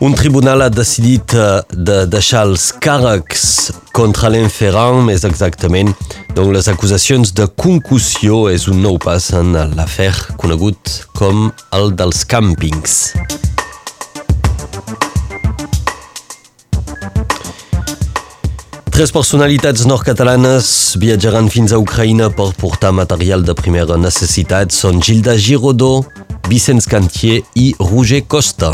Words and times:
Un 0.00 0.12
tribunal 0.14 0.62
ha 0.62 0.68
decidit 0.70 1.32
eh, 1.34 1.58
de 1.74 2.04
deixar 2.06 2.44
els 2.46 2.68
càrrecs 2.78 3.72
contra 3.90 4.28
l'enferrant, 4.30 5.00
més 5.02 5.24
exactament. 5.26 5.88
Donc, 6.36 6.52
les 6.54 6.68
acusacions 6.70 7.32
de 7.34 7.48
concussió 7.58 8.44
és 8.46 8.68
un 8.70 8.78
nou 8.78 8.94
pas 9.02 9.24
en 9.34 9.56
l'afer 9.74 10.12
conegut 10.38 10.92
com 11.18 11.48
el 11.74 11.90
dels 11.98 12.22
càmpings. 12.30 12.94
Tres 18.94 19.10
personalitats 19.14 19.82
nord-catalanes 19.90 20.68
viatjaran 21.02 21.50
fins 21.50 21.74
a 21.74 21.80
Ucraïna 21.82 22.30
per 22.38 22.52
portar 22.62 22.94
material 22.94 23.42
de 23.42 23.58
primera 23.58 23.98
necessitat. 23.98 24.70
Són 24.70 25.02
Gilda 25.02 25.34
Girodó, 25.34 26.04
Vicenç 26.46 26.86
Cantier 26.86 27.40
i 27.58 27.72
Roger 27.82 28.22
Costa. 28.30 28.70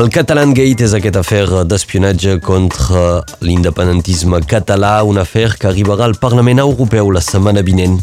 El 0.00 0.08
Catalan 0.08 0.54
Gate 0.56 0.86
és 0.86 0.94
aquest 0.96 1.16
afer 1.20 1.44
d'espionatge 1.68 2.38
contra 2.40 3.20
l'independentisme 3.44 4.38
català, 4.48 5.00
un 5.04 5.18
afer 5.20 5.50
que 5.60 5.68
arribarà 5.68 6.06
al 6.06 6.16
Parlament 6.22 6.62
Europeu 6.62 7.10
la 7.12 7.20
setmana 7.20 7.60
vinent. 7.66 7.98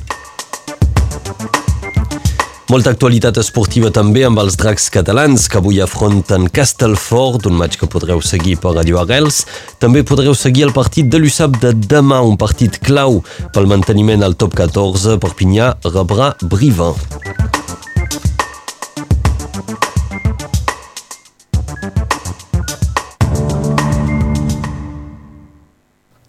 Molta 2.67 2.91
actualitat 2.91 3.37
esportiva 3.39 3.89
també 3.95 4.25
amb 4.27 4.41
els 4.43 4.57
dracs 4.59 4.89
catalans 4.91 5.47
que 5.47 5.57
avui 5.61 5.79
afronten 5.79 6.49
Castelfort, 6.51 7.47
un 7.47 7.55
maig 7.55 7.79
que 7.79 7.87
podreu 7.87 8.19
seguir 8.19 8.57
per 8.59 8.75
Radio 8.75 8.99
Arrels. 8.99 9.45
També 9.79 10.03
podreu 10.03 10.35
seguir 10.35 10.67
el 10.67 10.75
partit 10.75 11.07
de 11.07 11.21
l'USAP 11.23 11.61
de 11.63 11.71
demà, 11.71 12.19
un 12.27 12.35
partit 12.35 12.81
clau 12.83 13.21
pel 13.55 13.71
manteniment 13.71 14.27
al 14.27 14.35
top 14.35 14.59
14. 14.59 15.15
Perpinyà 15.23 15.77
rebrà 15.87 16.33
Briva. 16.43 16.91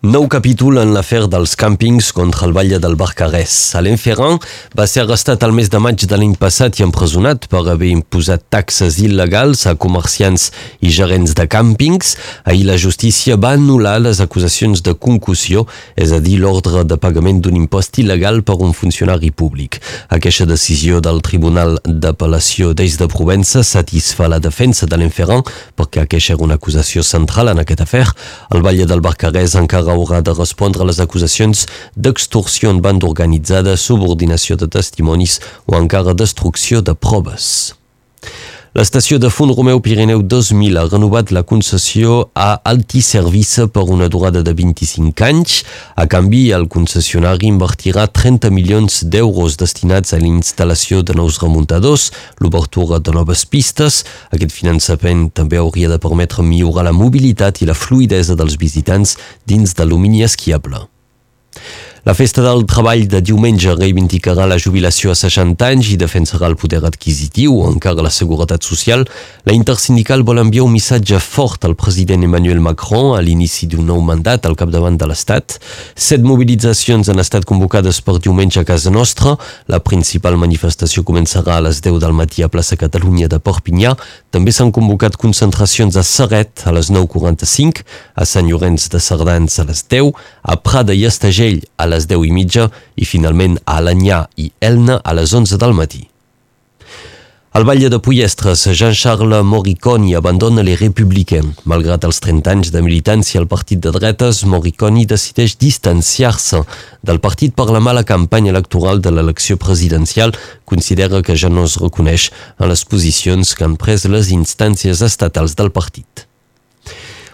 Nou 0.08 0.24
capítol 0.24 0.78
en 0.80 0.94
l'afer 0.94 1.26
dels 1.28 1.52
càmpings 1.60 2.06
contra 2.16 2.46
el 2.46 2.54
Valle 2.56 2.78
del 2.80 2.94
Barcarès. 2.96 3.52
Alain 3.76 3.98
Ferrand 4.00 4.40
va 4.78 4.86
ser 4.88 5.02
arrestat 5.02 5.42
al 5.44 5.52
mes 5.52 5.68
de 5.68 5.80
maig 5.84 6.06
de 6.08 6.16
l'any 6.16 6.32
passat 6.40 6.78
i 6.78 6.84
empresonat 6.86 7.44
per 7.52 7.60
haver 7.68 7.90
imposat 7.92 8.46
taxes 8.48 8.96
il·legals 9.04 9.66
a 9.68 9.74
comerciants 9.76 10.46
i 10.80 10.88
gerents 10.96 11.34
de 11.36 11.44
càmpings. 11.52 12.14
Ahir 12.48 12.64
la 12.70 12.78
justícia 12.80 13.36
va 13.36 13.50
anul·lar 13.58 13.98
les 14.00 14.22
acusacions 14.24 14.80
de 14.86 14.94
concussió, 14.96 15.66
és 15.92 16.16
a 16.16 16.22
dir, 16.24 16.38
l'ordre 16.40 16.86
de 16.88 16.96
pagament 16.96 17.44
d'un 17.44 17.60
impost 17.60 18.00
il·legal 18.00 18.40
per 18.40 18.56
un 18.64 18.72
funcionari 18.72 19.28
públic. 19.28 19.76
Aquesta 20.08 20.48
decisió 20.48 21.02
del 21.04 21.20
Tribunal 21.20 21.76
d'Apel·lació 21.84 22.72
d'Eix 22.72 22.96
de 22.96 23.10
Provença 23.12 23.60
satisfà 23.60 24.32
la 24.32 24.40
defensa 24.40 24.88
d'Alain 24.88 25.12
Ferrand 25.12 25.52
perquè 25.76 26.06
aquesta 26.06 26.38
era 26.38 26.48
una 26.48 26.56
acusació 26.56 27.04
central 27.04 27.52
en 27.52 27.60
aquest 27.60 27.84
afer. 27.84 28.06
El 28.56 28.64
Valle 28.64 28.88
del 28.88 29.04
Barcarès 29.04 29.60
encara 29.60 29.97
haurà 29.98 30.22
de 30.22 30.34
respondre 30.34 30.82
a 30.82 30.88
les 30.88 31.00
acusacions 31.04 31.66
d'extorsió 31.96 32.70
en 32.74 32.82
banda 32.84 33.06
organitzada, 33.10 33.76
subordinació 33.76 34.56
de 34.56 34.70
testimonis 34.70 35.40
o 35.66 35.76
encara 35.78 36.14
destrucció 36.14 36.82
de 36.82 36.94
proves. 36.94 37.77
L'estació 38.76 39.16
de 39.16 39.30
Font 39.32 39.48
Romeu 39.56 39.78
Pirineu 39.80 40.20
2000 40.20 40.76
ha 40.76 40.82
renovat 40.90 41.30
la 41.32 41.40
concessió 41.42 42.18
a 42.36 42.50
Altiservice 42.68 43.64
per 43.72 43.86
una 43.88 44.10
durada 44.12 44.42
de 44.44 44.52
25 44.52 45.24
anys. 45.24 45.62
A 45.96 46.04
canvi, 46.06 46.50
el 46.52 46.66
concessionari 46.68 47.48
invertirà 47.48 48.04
30 48.12 48.50
milions 48.52 49.00
d'euros 49.08 49.56
destinats 49.56 50.12
a 50.12 50.20
l'instal·lació 50.20 51.00
de 51.00 51.16
nous 51.16 51.40
remuntadors, 51.40 52.10
l'obertura 52.44 53.00
de 53.00 53.16
noves 53.16 53.46
pistes. 53.48 54.02
Aquest 54.36 54.52
finançament 54.52 55.30
també 55.32 55.56
hauria 55.56 55.88
de 55.88 55.98
permetre 55.98 56.44
millorar 56.44 56.84
la 56.84 56.92
mobilitat 56.92 57.62
i 57.62 57.72
la 57.72 57.78
fluidesa 57.78 58.36
dels 58.36 58.60
visitants 58.60 59.16
dins 59.48 59.72
de 59.72 59.88
l'homini 59.88 60.26
esquiable. 60.28 60.84
La 62.08 62.14
festa 62.14 62.40
del 62.40 62.62
treball 62.64 63.02
de 63.04 63.18
diumenge 63.20 63.74
reivindicarà 63.76 64.46
la 64.48 64.56
jubilació 64.56 65.10
a 65.12 65.16
60 65.18 65.66
anys 65.66 65.90
i 65.92 65.96
defensarà 66.00 66.48
el 66.48 66.54
poder 66.56 66.78
adquisitiu 66.88 67.58
encara 67.68 68.00
la 68.00 68.08
seguretat 68.08 68.64
social. 68.64 69.02
La 69.44 69.52
intersindical 69.52 70.22
vol 70.24 70.40
enviar 70.40 70.64
un 70.64 70.72
missatge 70.72 71.18
fort 71.20 71.66
al 71.68 71.74
president 71.76 72.24
Emmanuel 72.24 72.62
Macron 72.64 73.10
a 73.12 73.20
l'inici 73.20 73.68
d'un 73.68 73.84
nou 73.90 74.00
mandat 74.00 74.48
al 74.48 74.56
capdavant 74.56 74.96
de 74.96 75.04
l'Estat. 75.10 75.58
Set 75.92 76.24
mobilitzacions 76.24 77.10
han 77.12 77.20
estat 77.20 77.44
convocades 77.44 78.00
per 78.00 78.16
diumenge 78.16 78.62
a 78.62 78.64
casa 78.64 78.88
nostra. 78.88 79.36
La 79.68 79.82
principal 79.84 80.40
manifestació 80.40 81.04
començarà 81.04 81.58
a 81.58 81.66
les 81.68 81.82
10 81.84 82.00
del 82.00 82.16
matí 82.16 82.40
a 82.40 82.48
plaça 82.48 82.80
Catalunya 82.80 83.28
de 83.28 83.36
Perpinyà. 83.36 83.92
També 84.32 84.56
s'han 84.56 84.72
convocat 84.72 85.20
concentracions 85.20 86.00
a 86.00 86.06
Serret 86.08 86.64
a 86.64 86.72
les 86.72 86.88
9.45, 86.88 87.84
a 88.16 88.24
Sant 88.24 88.48
Llorenç 88.48 88.88
de 88.96 89.04
Cerdans 89.10 89.60
a 89.60 89.68
les 89.68 89.84
10, 89.84 90.16
a 90.40 90.56
Prada 90.56 90.96
i 90.96 91.04
Estagell 91.04 91.60
a 91.76 91.84
les 91.84 91.97
10 92.06 92.28
i 92.28 92.36
mitja 92.36 92.68
i 92.94 93.08
finalment 93.08 93.58
a 93.64 93.80
Alanyà 93.80 94.26
i 94.36 94.52
Elna 94.60 95.00
a 95.02 95.16
les 95.18 95.34
11 95.34 95.58
del 95.58 95.74
matí. 95.74 96.04
Al 97.58 97.64
Valle 97.64 97.88
de 97.88 97.98
Puyestres, 97.98 98.68
Jean-Charles 98.70 99.42
Moriconi 99.42 100.14
abandona 100.14 100.62
les 100.62 100.78
Républicains. 100.78 101.56
Malgrat 101.64 102.04
els 102.06 102.20
30 102.20 102.52
anys 102.52 102.70
de 102.70 102.82
militància 102.84 103.40
al 103.40 103.48
partit 103.48 103.80
de 103.82 103.90
dretes, 103.90 104.44
Moriconi 104.44 105.06
decideix 105.08 105.56
distanciar-se 105.58 106.60
del 107.02 107.18
partit 107.24 107.56
per 107.56 107.66
la 107.72 107.80
mala 107.80 108.04
campanya 108.04 108.52
electoral 108.52 109.00
de 109.02 109.10
l'elecció 109.10 109.56
presidencial. 109.56 110.36
Considera 110.68 111.22
que 111.24 111.34
ja 111.34 111.48
no 111.48 111.64
es 111.64 111.80
reconeix 111.82 112.30
en 112.60 112.68
les 112.68 112.84
posicions 112.84 113.56
que 113.56 113.64
han 113.66 113.80
pres 113.80 114.04
les 114.04 114.30
instàncies 114.30 115.02
estatals 115.02 115.56
del 115.56 115.72
partit. 115.72 116.27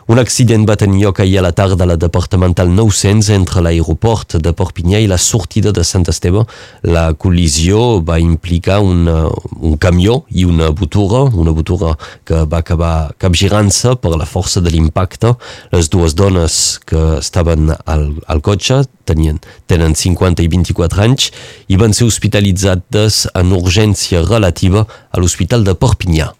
Un 0.04 0.18
accident 0.20 0.66
va 0.68 0.76
tenir 0.76 1.00
lloc 1.00 1.20
ahir 1.22 1.38
a 1.40 1.42
la 1.46 1.52
tarda 1.56 1.86
a 1.86 1.88
la 1.88 1.96
departamental 1.96 2.68
900 2.68 3.30
entre 3.32 3.62
l'aeroport 3.64 4.36
de 4.36 4.52
Perpinyà 4.52 5.00
i 5.00 5.08
la 5.08 5.16
sortida 5.16 5.72
de 5.72 5.80
Sant 5.80 6.04
Esteve. 6.12 6.42
La 6.84 7.06
col·lisió 7.16 8.02
va 8.04 8.18
implicar 8.20 8.82
un, 8.84 9.08
un 9.08 9.78
camió 9.80 10.18
i 10.28 10.44
una 10.44 10.68
botura, 10.76 11.22
una 11.32 11.56
botura 11.56 11.94
que 12.28 12.42
va 12.44 12.60
acabar 12.60 13.14
capgirant-se 13.16 13.96
per 13.96 14.12
la 14.12 14.28
força 14.28 14.60
de 14.60 14.74
l'impacte. 14.74 15.32
Les 15.72 15.88
dues 15.88 16.12
dones 16.12 16.60
que 16.84 17.02
estaven 17.22 17.72
al, 17.72 18.10
al 18.28 18.44
cotxe 18.44 18.82
tenien, 19.08 19.40
tenen 19.66 19.96
50 19.96 20.44
i 20.44 20.52
24 20.52 21.08
anys 21.08 21.32
i 21.72 21.80
van 21.80 21.96
ser 21.96 22.04
hospitalitzades 22.12 23.24
en 23.32 23.56
urgència 23.56 24.20
relativa 24.28 24.84
a 24.84 25.20
l'Hospital 25.20 25.64
de 25.64 25.72
Perpinyà. 25.80 26.34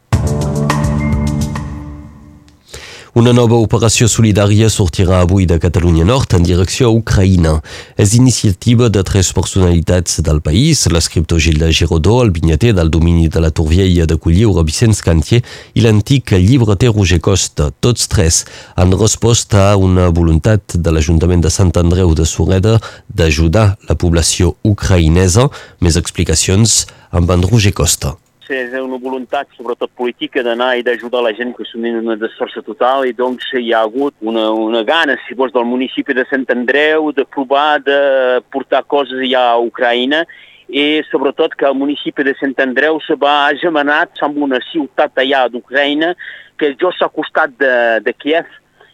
Una 3.15 3.31
nova 3.31 3.55
operació 3.63 4.09
solidària 4.11 4.67
sortirà 4.75 5.21
avui 5.23 5.45
de 5.47 5.61
Catalunya 5.63 6.03
Nord 6.03 6.33
en 6.35 6.43
direcció 6.43 6.89
a 6.89 6.95
Ucraïna. 6.97 7.53
És 7.95 8.17
iniciativa 8.19 8.89
de 8.91 9.05
tres 9.07 9.29
personalitats 9.37 10.19
del 10.27 10.41
país, 10.43 10.83
l'escriptor 10.91 11.39
Gilda 11.39 11.69
Girodó, 11.71 12.17
el 12.25 12.33
vinyater 12.35 12.73
del 12.75 12.91
domini 12.91 13.29
de 13.29 13.39
la 13.45 13.53
Torviella 13.55 14.09
de 14.11 14.17
Colliure, 14.19 14.65
Vicenç 14.67 15.05
Cantier, 15.07 15.45
i 15.79 15.87
l'antic 15.87 16.35
llibreter 16.35 16.91
Roger 16.91 17.21
Costa. 17.23 17.69
Tots 17.79 18.11
tres 18.11 18.41
han 18.75 18.99
respost 18.99 19.55
a 19.55 19.77
una 19.79 20.09
voluntat 20.11 20.75
de 20.75 20.91
l'Ajuntament 20.91 21.47
de 21.47 21.55
Sant 21.55 21.71
Andreu 21.79 22.17
de 22.19 22.27
Sureda 22.27 22.81
d'ajudar 23.07 23.77
la 23.87 23.95
població 23.95 24.57
ucraïnesa. 24.67 25.47
Més 25.79 26.03
explicacions 26.03 26.83
amb 27.15 27.31
en 27.31 27.47
Roger 27.47 27.77
Costa 27.79 28.17
és 28.53 28.73
una 28.77 28.99
voluntat, 29.01 29.49
sobretot 29.57 29.91
política, 29.97 30.43
d'anar 30.43 30.75
i 30.79 30.83
d'ajudar 30.85 31.23
la 31.25 31.33
gent 31.37 31.55
que 31.57 31.65
en 31.75 32.01
una 32.03 32.17
desforça 32.17 32.63
total 32.63 33.07
i 33.07 33.13
doncs 33.13 33.47
hi 33.55 33.73
ha 33.73 33.83
hagut 33.83 34.15
una, 34.21 34.51
una 34.53 34.83
gana, 34.83 35.17
si 35.27 35.35
vols, 35.35 35.53
del 35.53 35.65
municipi 35.65 36.15
de 36.15 36.25
Sant 36.31 36.45
Andreu 36.49 37.13
de 37.13 37.25
provar 37.25 37.81
de 37.81 38.41
portar 38.51 38.83
coses 38.85 39.23
ja 39.31 39.53
a 39.53 39.59
Ucraïna 39.59 40.25
i 40.69 41.03
sobretot 41.11 41.55
que 41.55 41.67
el 41.67 41.75
municipi 41.75 42.25
de 42.25 42.35
Sant 42.41 42.55
Andreu 42.59 43.01
se 43.07 43.15
va 43.15 43.47
agemanat 43.47 44.21
amb 44.23 44.39
una 44.39 44.61
ciutat 44.71 45.17
allà 45.17 45.47
d'Ucraïna 45.49 46.15
que 46.59 46.75
jo 46.81 46.93
s'ha 46.93 47.09
costat 47.09 47.57
de, 47.59 48.01
de 48.05 48.13
Kiev 48.13 48.47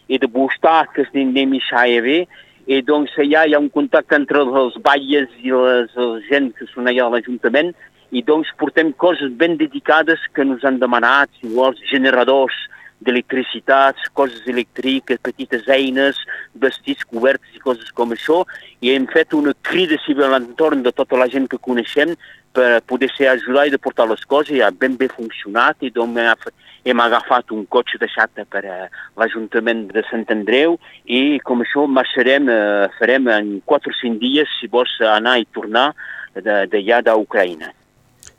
i 0.07 0.19
de 0.19 0.27
Bustà, 0.27 0.85
que 0.93 1.05
és 1.05 1.11
de 1.13 1.45
Mishaevi, 1.45 2.25
i 2.67 2.81
doncs 2.85 3.13
allà 3.19 3.45
hi 3.47 3.55
ha 3.55 3.59
un 3.61 3.69
contacte 3.69 4.15
entre 4.15 4.43
els 4.43 4.75
balles 4.83 5.31
i 5.41 5.51
les, 5.51 5.95
les 5.95 6.27
gent 6.29 6.51
que 6.57 6.67
són 6.73 6.87
allà 6.87 7.07
a 7.07 7.15
l'Ajuntament 7.15 7.71
i 8.11 8.21
doncs 8.27 8.51
portem 8.59 8.91
coses 8.91 9.31
ben 9.39 9.55
dedicades 9.57 10.19
que 10.35 10.43
ens 10.43 10.65
han 10.67 10.79
demanat, 10.79 11.31
si 11.39 11.51
vols, 11.55 11.79
generadors 11.91 12.55
d'electricitat, 13.01 13.97
coses 14.13 14.45
elèctriques, 14.51 15.21
petites 15.25 15.65
eines, 15.73 16.19
vestits 16.53 17.07
coberts 17.09 17.55
i 17.55 17.63
coses 17.63 17.89
com 17.97 18.13
això, 18.13 18.43
i 18.83 18.93
hem 18.93 19.07
fet 19.09 19.33
una 19.33 19.55
crida 19.65 19.97
civil 20.05 20.27
a 20.27 20.35
l'entorn 20.35 20.83
de 20.85 20.93
tota 20.93 21.17
la 21.17 21.29
gent 21.31 21.47
que 21.49 21.61
coneixem 21.61 22.13
per 22.53 22.83
poder 22.85 23.09
ser 23.15 23.31
ajudar 23.31 23.65
i 23.67 23.73
de 23.73 23.79
portar 23.81 24.05
les 24.11 24.21
coses, 24.27 24.53
i 24.53 24.61
ha 24.61 24.69
ben 24.75 24.99
bé 24.99 25.09
funcionat, 25.09 25.81
i 25.81 25.89
doncs 25.95 26.51
hem 26.85 26.99
agafat 26.99 27.51
un 27.55 27.65
cotxe 27.69 27.97
deixat 28.01 28.41
per 28.51 28.63
a 28.65 28.79
l'Ajuntament 29.17 29.87
de 29.93 30.03
Sant 30.09 30.25
Andreu 30.33 30.79
i 31.05 31.39
com 31.45 31.61
això 31.61 31.87
marxarem, 31.87 32.49
eh, 32.49 32.87
farem 32.99 33.29
en 33.29 33.53
4 33.65 33.93
o 33.93 33.99
5 34.01 34.19
dies, 34.19 34.49
si 34.59 34.67
vols 34.67 34.93
anar 35.01 35.39
i 35.39 35.47
tornar 35.53 35.93
d'allà 36.35 37.01
d'Ucraïna. 37.05 37.80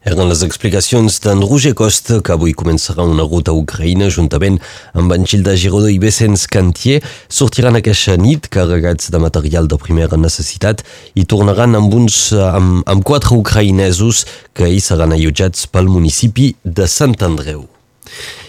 Eren 0.02 0.26
les 0.26 0.40
explicacions 0.42 1.20
d'en 1.22 1.38
Roger 1.46 1.76
Costa, 1.78 2.16
que 2.26 2.32
avui 2.34 2.56
començarà 2.58 3.04
una 3.06 3.22
ruta 3.22 3.52
a 3.52 3.54
Ucraïna 3.54 4.08
juntament 4.10 4.56
amb 4.98 5.14
en 5.14 5.22
Gilda 5.30 5.54
Girodó 5.54 5.86
i 5.92 6.00
Vicens 6.02 6.48
Cantier. 6.50 6.98
Sortiran 7.30 7.78
aquesta 7.78 8.16
nit 8.18 8.48
carregats 8.50 9.12
de 9.14 9.22
material 9.22 9.70
de 9.70 9.78
primera 9.78 10.18
necessitat 10.18 10.82
i 11.14 11.22
tornaran 11.22 11.78
amb, 11.78 11.94
uns, 11.94 12.32
amb, 12.34 12.82
amb 12.82 13.06
quatre 13.06 13.38
ucraïnesos 13.38 14.26
que 14.58 14.66
hi 14.66 14.82
seran 14.82 15.14
allotjats 15.14 15.70
pel 15.70 15.86
municipi 15.86 16.56
de 16.66 16.90
Sant 16.90 17.14
Andreu. 17.22 17.68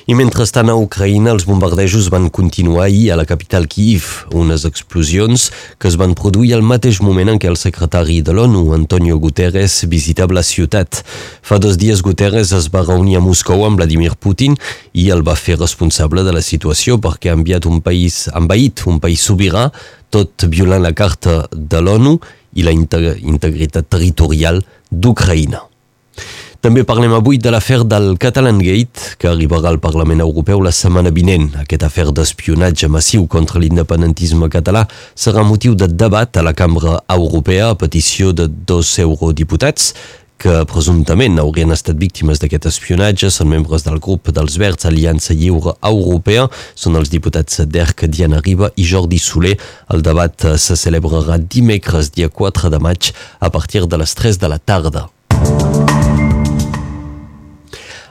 I 0.03 0.17
mentrestant 0.19 0.67
a 0.67 0.73
Ucraïna 0.75 1.31
els 1.31 1.45
bombardejos 1.47 2.09
van 2.11 2.25
continuar 2.27 2.89
ahir 2.89 3.13
a 3.13 3.15
la 3.15 3.23
capital 3.23 3.69
Kiev, 3.71 4.25
unes 4.35 4.65
explosions 4.67 5.45
que 5.79 5.87
es 5.87 5.95
van 5.95 6.11
produir 6.19 6.57
al 6.57 6.65
mateix 6.67 6.99
moment 6.99 7.31
en 7.31 7.39
què 7.39 7.47
el 7.47 7.55
secretari 7.55 8.17
de 8.19 8.35
l'ONU, 8.35 8.65
Antonio 8.75 9.15
Guterres, 9.23 9.77
visitava 9.87 10.35
la 10.35 10.43
ciutat. 10.43 11.05
Fa 11.39 11.55
dos 11.55 11.79
dies 11.79 12.03
Guterres 12.03 12.51
es 12.51 12.67
va 12.73 12.83
reunir 12.83 13.15
a 13.15 13.23
Moscou 13.23 13.63
amb 13.63 13.79
Vladimir 13.79 14.17
Putin 14.19 14.59
i 14.91 15.07
el 15.15 15.23
va 15.23 15.39
fer 15.39 15.55
responsable 15.55 16.27
de 16.27 16.35
la 16.35 16.43
situació 16.43 16.99
perquè 16.99 17.31
ha 17.31 17.39
enviat 17.39 17.63
un 17.71 17.79
país, 17.79 18.25
envaït 18.35 18.83
un 18.91 18.99
país 18.99 19.23
sobirà, 19.23 19.69
tot 20.11 20.51
violant 20.51 20.83
la 20.83 20.91
carta 20.91 21.45
de 21.55 21.79
l'ONU 21.79 22.17
i 22.59 22.67
la 22.67 22.75
integritat 22.75 23.87
territorial 23.87 24.65
d'Ucraïna. 24.91 25.69
També 26.63 26.85
parlem 26.87 27.11
avui 27.11 27.35
de 27.43 27.51
l'afer 27.51 27.81
del 27.83 28.13
Catalan 28.23 28.61
Gate, 28.63 29.17
que 29.19 29.27
arribarà 29.27 29.67
al 29.67 29.81
Parlament 29.83 30.21
Europeu 30.23 30.61
la 30.63 30.71
setmana 30.71 31.11
vinent. 31.11 31.49
Aquest 31.59 31.83
afer 31.83 32.05
d'espionatge 32.15 32.87
massiu 32.87 33.25
contra 33.27 33.59
l'independentisme 33.59 34.47
català 34.47 34.85
serà 35.11 35.43
motiu 35.43 35.73
de 35.75 35.89
debat 35.91 36.37
a 36.39 36.43
la 36.47 36.53
Cambra 36.55 37.01
Europea 37.11 37.73
a 37.73 37.75
petició 37.75 38.31
de 38.31 38.45
dos 38.47 38.93
eurodiputats 39.03 39.89
que 40.39 40.53
presumptament 40.71 41.35
haurien 41.43 41.75
estat 41.75 41.99
víctimes 41.99 42.39
d'aquest 42.39 42.69
espionatge 42.71 43.27
són 43.31 43.51
membres 43.51 43.83
del 43.83 43.99
grup 43.99 44.31
dels 44.31 44.55
Verds 44.55 44.87
Aliança 44.87 45.35
Lliure 45.35 45.73
Europea, 45.83 46.45
són 46.79 46.95
els 46.95 47.11
diputats 47.11 47.59
d'ERC 47.67 48.05
Diana 48.07 48.39
Riba 48.39 48.71
i 48.79 48.87
Jordi 48.87 49.19
Soler. 49.19 49.57
El 49.91 49.99
debat 50.07 50.47
se 50.55 50.79
celebrarà 50.79 51.41
dimecres, 51.43 52.13
dia 52.15 52.31
4 52.31 52.71
de 52.71 52.79
maig, 52.79 53.11
a 53.43 53.51
partir 53.51 53.83
de 53.83 53.99
les 53.99 54.15
3 54.15 54.39
de 54.39 54.51
la 54.51 54.59
tarda. 54.63 55.09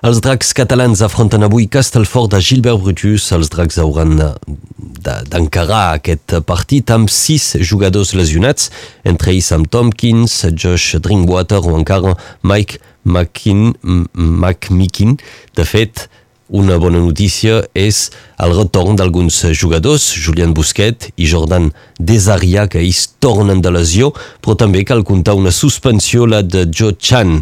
Els 0.03 0.19
dracs 0.19 0.49
catalans 0.59 0.99
afronten 1.07 1.47
avui 1.47 1.69
Castelfort 1.71 2.33
de 2.33 2.41
Gilbert 2.43 2.81
Brutus. 2.83 3.29
Els 3.37 3.47
dracs 3.55 3.77
hauran 3.79 4.17
d'encarar 5.31 5.95
aquest 6.01 6.35
partit 6.43 6.91
amb 6.91 7.07
sis 7.07 7.55
jugadors 7.63 8.11
lesionats, 8.19 8.67
entre 9.07 9.31
ells 9.31 9.55
amb 9.55 9.71
Tompkins, 9.71 10.51
Josh 10.59 10.99
Drinkwater 10.99 11.63
o 11.63 11.79
encara 11.79 12.19
Mike 12.43 12.83
McMikin. 13.07 13.71
De 15.55 15.63
fet, 15.71 16.11
una 16.51 16.83
bona 16.83 16.99
notícia 16.99 17.63
és 17.71 18.11
el 18.43 18.53
retorn 18.57 18.97
d'alguns 18.99 19.37
jugadors, 19.55 20.03
Julian 20.19 20.51
Busquet 20.55 21.13
i 21.15 21.29
Jordan 21.31 21.69
Desaria, 22.03 22.65
que 22.67 22.81
ells 22.83 23.05
tornen 23.23 23.61
de 23.63 23.71
lesió, 23.71 24.09
però 24.43 24.57
també 24.59 24.83
cal 24.83 25.05
comptar 25.07 25.37
una 25.39 25.53
suspensió, 25.55 26.27
la 26.27 26.41
de 26.43 26.65
Joe 26.67 26.97
Chan. 26.99 27.37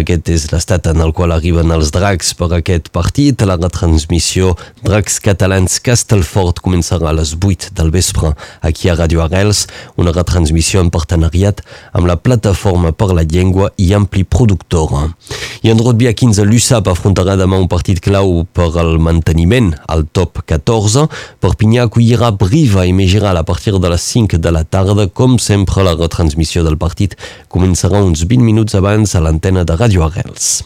Aquest 0.00 0.30
és 0.32 0.46
l'estat 0.52 0.88
en 0.88 1.02
el 1.04 1.12
qual 1.12 1.34
arriben 1.34 1.74
els 1.74 1.92
dracs 1.92 2.32
per 2.38 2.48
aquest 2.56 2.88
partit. 2.94 3.44
La 3.44 3.58
retransmissió 3.60 4.54
Dracs 4.80 5.18
Catalans 5.20 5.76
Castelfort 5.84 6.62
començarà 6.64 7.10
a 7.10 7.16
les 7.18 7.34
8 7.36 7.74
del 7.76 7.92
vespre 7.92 8.32
aquí 8.64 8.88
a 8.88 8.96
Radio 8.96 9.26
Arrels, 9.26 9.66
una 10.00 10.14
retransmissió 10.16 10.80
en 10.80 10.88
partenariat 10.94 11.60
amb 11.92 12.08
la 12.08 12.16
Plataforma 12.16 12.94
per 12.96 13.10
la 13.12 13.26
Llengua 13.28 13.74
i 13.76 13.90
Ampli 13.92 14.24
Productora. 14.24 15.10
I 15.60 15.74
en 15.74 15.84
rugby 15.84 16.08
a 16.08 16.16
15, 16.16 16.48
l'USAP 16.48 16.88
afrontarà 16.88 17.36
demà 17.36 17.60
un 17.60 17.68
partit 17.68 18.00
clau 18.00 18.46
per 18.56 18.72
al 18.80 18.96
manteniment 19.02 19.74
al 19.92 20.08
top 20.08 20.45
14. 20.46 21.06
Perpinyà 21.42 21.86
acollirà 21.86 22.30
Briva 22.30 22.86
i 22.86 22.94
Megiral 22.96 23.36
a 23.36 23.44
partir 23.44 23.74
de 23.78 23.90
les 23.92 24.06
5 24.14 24.38
de 24.38 24.54
la 24.54 24.64
tarda. 24.64 25.08
Com 25.08 25.38
sempre, 25.38 25.82
la 25.82 25.96
retransmissió 25.98 26.64
del 26.64 26.78
partit 26.78 27.18
començarà 27.52 28.02
uns 28.04 28.24
20 28.24 28.46
minuts 28.46 28.78
abans 28.78 29.14
a 29.14 29.20
l'antena 29.26 29.66
de 29.66 29.76
Radio 29.76 30.06
Arrels. 30.06 30.64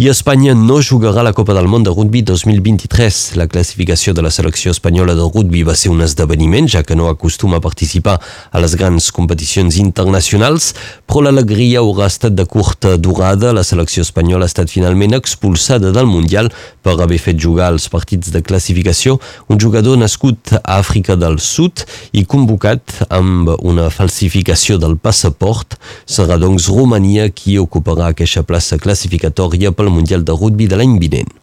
I 0.00 0.08
Espanya 0.08 0.54
no 0.56 0.78
jugarà 0.80 1.22
la 1.22 1.34
Copa 1.36 1.52
del 1.52 1.68
Món 1.68 1.84
de 1.84 1.92
Rugby 1.92 2.22
2023. 2.24 3.36
La 3.36 3.46
classificació 3.46 4.14
de 4.16 4.22
la 4.24 4.30
selecció 4.32 4.72
espanyola 4.72 5.14
de 5.14 5.26
rugby 5.26 5.62
va 5.68 5.76
ser 5.76 5.92
un 5.92 6.00
esdeveniment, 6.00 6.66
ja 6.66 6.82
que 6.82 6.96
no 6.96 7.10
acostuma 7.10 7.60
a 7.60 7.64
participar 7.64 8.16
a 8.18 8.62
les 8.64 8.74
grans 8.80 9.10
competicions 9.12 9.76
internacionals, 9.76 10.72
però 11.06 11.26
l'alegria 11.26 11.82
haurà 11.84 12.08
estat 12.08 12.32
de 12.32 12.46
curta 12.48 12.96
durada. 12.96 13.52
La 13.52 13.66
selecció 13.68 14.02
espanyola 14.02 14.48
ha 14.48 14.52
estat 14.52 14.72
finalment 14.72 15.12
expulsada 15.18 15.92
del 15.92 16.08
Mundial 16.08 16.48
per 16.82 16.98
haver 17.00 17.18
fet 17.22 17.38
jugar 17.40 17.70
als 17.72 17.88
partits 17.92 18.32
de 18.34 18.42
classificació 18.44 19.18
un 19.48 19.60
jugador 19.60 19.98
nascut 20.00 20.54
a 20.58 20.78
Àfrica 20.78 21.16
del 21.16 21.38
Sud 21.40 21.84
i 22.12 22.24
convocat 22.28 23.04
amb 23.08 23.52
una 23.60 23.88
falsificació 23.90 24.78
del 24.82 24.98
passaport. 24.98 25.78
Serà 26.06 26.38
doncs 26.40 26.68
Romania 26.72 27.28
qui 27.30 27.58
ocuparà 27.62 28.10
aquesta 28.10 28.42
plaça 28.46 28.80
classificatòria 28.82 29.72
pel 29.72 29.92
Mundial 29.94 30.26
de 30.26 30.36
Rugby 30.36 30.68
de 30.70 30.80
l'any 30.80 30.98
vinent. 31.02 31.41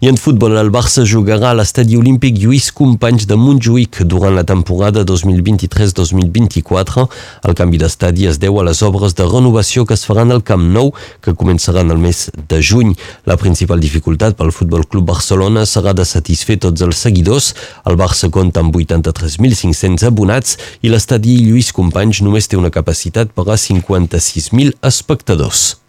I 0.00 0.06
en 0.06 0.14
futbol, 0.14 0.54
el 0.60 0.68
Barça 0.70 1.02
jugarà 1.02 1.48
a 1.50 1.56
l'estadi 1.58 1.96
olímpic 1.98 2.36
Lluís 2.38 2.68
Companys 2.70 3.24
de 3.26 3.34
Montjuïc 3.34 4.04
durant 4.06 4.36
la 4.36 4.44
temporada 4.46 5.02
2023-2024. 5.08 7.06
El 7.48 7.56
canvi 7.58 7.80
d'estadi 7.82 8.28
es 8.30 8.38
deu 8.38 8.60
a 8.60 8.64
les 8.68 8.78
obres 8.86 9.16
de 9.18 9.26
renovació 9.26 9.82
que 9.88 9.96
es 9.98 10.06
faran 10.06 10.30
al 10.30 10.44
Camp 10.46 10.62
Nou, 10.76 10.92
que 11.24 11.34
començaran 11.34 11.90
el 11.90 11.98
mes 11.98 12.30
de 12.38 12.60
juny. 12.62 12.94
La 13.26 13.34
principal 13.40 13.82
dificultat 13.82 14.38
pel 14.38 14.54
Futbol 14.54 14.86
Club 14.86 15.10
Barcelona 15.10 15.66
serà 15.66 15.96
de 15.98 16.06
satisfer 16.06 16.60
tots 16.62 16.86
els 16.86 17.02
seguidors. 17.02 17.50
El 17.82 17.98
Barça 17.98 18.30
compta 18.30 18.62
amb 18.62 18.78
83.500 18.78 20.06
abonats 20.06 20.54
i 20.82 20.94
l'estadi 20.94 21.40
Lluís 21.42 21.74
Companys 21.74 22.22
només 22.22 22.46
té 22.46 22.60
una 22.60 22.70
capacitat 22.70 23.34
per 23.34 23.50
a 23.50 23.58
56.000 23.58 24.78
espectadors. 24.86 25.87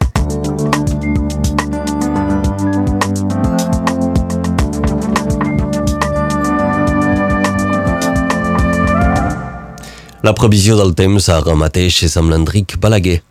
La 10.19 10.33
previsió 10.35 10.75
del 10.75 10.89
temps 10.99 11.29
ara 11.31 11.53
mateix 11.55 12.01
és 12.03 12.17
amb 12.19 12.33
l'Enric 12.33 12.73
Balaguer. 12.83 13.21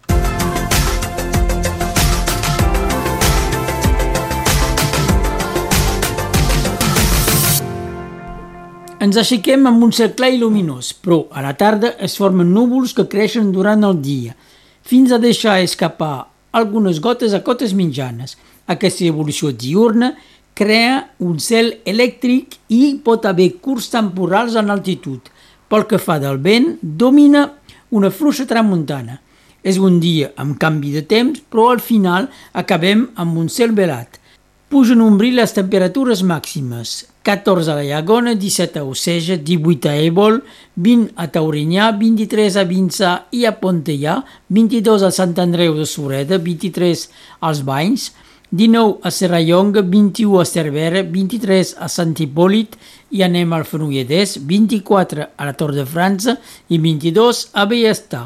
Ens 9.04 9.20
aixequem 9.20 9.68
amb 9.68 9.84
un 9.84 9.92
cel 9.92 10.14
clar 10.16 10.32
i 10.32 10.40
luminós, 10.40 10.94
però 10.96 11.26
a 11.28 11.44
la 11.44 11.52
tarda 11.60 11.92
es 12.00 12.16
formen 12.16 12.54
núvols 12.56 12.96
que 12.96 13.04
creixen 13.04 13.52
durant 13.52 13.84
el 13.84 14.00
dia, 14.00 14.32
fins 14.80 15.12
a 15.12 15.20
deixar 15.20 15.60
escapar 15.60 16.30
algunes 16.56 17.04
gotes 17.04 17.36
a 17.36 17.44
cotes 17.44 17.76
mitjanes. 17.76 18.38
Aquesta 18.64 19.04
evolució 19.04 19.52
diurna 19.52 20.14
crea 20.56 21.02
un 21.20 21.36
cel 21.36 21.74
elèctric 21.84 22.56
i 22.72 22.96
pot 23.04 23.28
haver 23.28 23.58
curts 23.60 23.92
temporals 23.92 24.56
en 24.56 24.72
altitud, 24.72 25.28
pel 25.68 25.86
que 25.88 26.00
fa 26.00 26.18
del 26.22 26.40
vent, 26.42 26.76
domina 26.82 27.46
una 27.90 28.10
fluixa 28.10 28.46
tramuntana. 28.48 29.20
És 29.62 29.78
un 29.82 29.98
dia 30.00 30.30
amb 30.38 30.56
canvi 30.60 30.94
de 30.94 31.02
temps, 31.04 31.40
però 31.50 31.70
al 31.72 31.82
final 31.84 32.28
acabem 32.52 33.08
amb 33.18 33.38
un 33.40 33.48
cel 33.52 33.74
velat. 33.76 34.20
Pugen 34.68 35.00
un 35.00 35.16
bri 35.16 35.30
les 35.32 35.54
temperatures 35.56 36.20
màximes. 36.28 37.06
14 37.24 37.72
a 37.72 37.76
la 37.76 37.84
Llagona, 37.84 38.34
17 38.36 38.80
a 38.80 38.84
Oceja, 38.84 39.36
18 39.36 39.88
a 39.88 39.94
Ebol, 40.04 40.42
20 40.76 41.12
a 41.16 41.26
Taurinyà, 41.32 41.90
23 41.96 42.56
a 42.60 42.64
Vinçà 42.68 43.12
i 43.32 43.44
a 43.48 43.52
Pontellà, 43.56 44.22
22 44.52 45.04
a 45.08 45.10
Sant 45.12 45.34
Andreu 45.40 45.76
de 45.76 45.84
Sureda, 45.88 46.38
23 46.40 47.08
als 47.48 47.64
Banys, 47.64 48.10
19 48.50 49.00
a 49.02 49.10
Serrallonga, 49.10 49.82
21 49.82 50.40
a 50.40 50.44
Cervera, 50.44 51.02
23 51.04 51.74
a 51.84 51.88
Sant 51.92 52.14
Hipòlit 52.16 52.78
i 53.12 53.20
anem 53.26 53.52
al 53.52 53.66
Fenolledès, 53.68 54.38
24 54.40 55.26
a 55.36 55.48
la 55.48 55.52
Tor 55.52 55.74
de 55.76 55.84
França 55.84 56.38
i 56.72 56.78
22 56.80 57.42
a 57.52 57.66
Bellestà. 57.68 58.22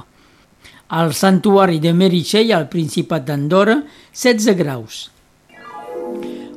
Al 0.94 1.10
Santuari 1.16 1.80
de 1.82 1.90
Meritxell, 1.96 2.52
al 2.54 2.68
Principat 2.70 3.26
d'Andorra, 3.26 3.80
16 4.14 4.54
graus. 4.60 5.08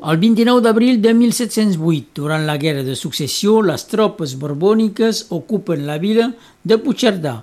El 0.05 0.19
29 0.22 0.62
d'abril 0.62 1.01
de 1.01 1.15
1708, 1.17 2.13
durant 2.22 2.45
la 2.45 2.60
Guerra 2.62 2.84
de 2.86 2.93
Successió, 2.93 3.63
les 3.65 3.88
tropes 3.89 4.36
borbòniques 4.38 5.31
ocupen 5.34 5.88
la 5.88 5.98
vila 5.98 6.29
de 6.62 6.77
Puigcerdà. 6.77 7.39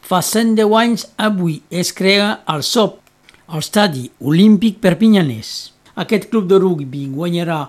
Fa 0.00 0.22
110 0.24 0.72
anys 0.80 1.10
avui 1.20 1.60
es 1.68 1.92
crea 1.92 2.38
el 2.48 2.64
SOP, 2.64 3.02
al 3.46 3.62
Stadi 3.62 4.10
Olímpic 4.20 4.80
Perpinyanès. 4.82 5.72
Aquest 5.96 6.28
club 6.30 6.48
de 6.50 6.58
rugby 6.58 7.06
guanyarà 7.12 7.60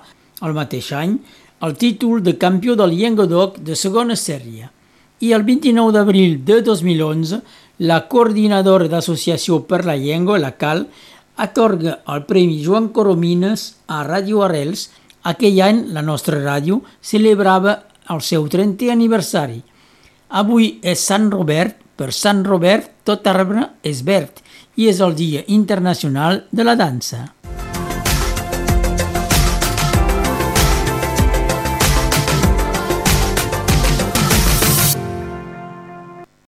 el 0.46 0.56
mateix 0.58 0.90
any 0.94 1.18
el 1.66 1.76
títol 1.78 2.24
de 2.24 2.36
campió 2.38 2.76
del 2.78 2.96
Llenguadoc 2.98 3.60
de 3.66 3.76
segona 3.76 4.18
sèrie. 4.18 4.70
I 5.22 5.34
el 5.34 5.46
29 5.46 5.94
d'abril 5.94 6.38
de 6.46 6.62
2011, 6.62 7.42
la 7.90 8.04
coordinadora 8.10 8.90
d'Associació 8.90 9.64
per 9.70 9.84
la 9.86 9.96
Llengua, 9.98 10.38
la 10.38 10.54
CAL, 10.58 10.86
atorga 11.38 12.00
el 12.14 12.26
Premi 12.30 12.60
Joan 12.64 12.90
Coromines 12.94 13.72
a 13.88 14.04
Ràdio 14.06 14.44
Arrels. 14.46 14.90
Aquell 15.30 15.62
any 15.62 15.84
la 15.94 16.02
nostra 16.06 16.38
ràdio 16.42 16.82
celebrava 17.02 17.80
el 18.14 18.22
seu 18.22 18.46
30è 18.46 18.92
aniversari. 18.94 19.62
Avui 20.30 20.78
és 20.82 21.02
Sant 21.02 21.30
Robert, 21.34 21.78
per 21.98 22.12
Sant 22.14 22.44
Robert 22.46 22.92
tot 23.06 23.26
arbre 23.26 23.66
és 23.82 24.04
verd 24.06 24.44
i 24.78 24.88
és 24.92 25.02
el 25.02 25.16
Dia 25.18 25.44
Internacional 25.54 26.44
de 26.52 26.66
la 26.66 26.78
Dansa. 26.78 27.24